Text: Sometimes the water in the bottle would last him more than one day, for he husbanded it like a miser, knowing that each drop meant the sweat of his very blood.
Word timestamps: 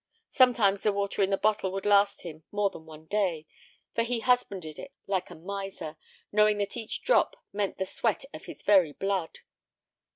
Sometimes 0.31 0.81
the 0.81 0.91
water 0.91 1.21
in 1.21 1.29
the 1.29 1.37
bottle 1.37 1.71
would 1.73 1.85
last 1.85 2.23
him 2.23 2.43
more 2.51 2.71
than 2.71 2.87
one 2.87 3.05
day, 3.05 3.45
for 3.93 4.01
he 4.01 4.21
husbanded 4.21 4.79
it 4.79 4.91
like 5.05 5.29
a 5.29 5.35
miser, 5.35 5.95
knowing 6.31 6.57
that 6.57 6.75
each 6.75 7.03
drop 7.03 7.35
meant 7.53 7.77
the 7.77 7.85
sweat 7.85 8.25
of 8.33 8.45
his 8.45 8.63
very 8.63 8.93
blood. 8.93 9.41